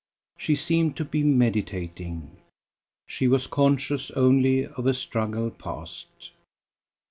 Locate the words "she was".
3.05-3.45